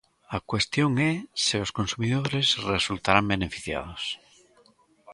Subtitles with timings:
[0.37, 1.13] A cuestión é
[1.43, 4.03] se os consumidores resultarán beneficiados.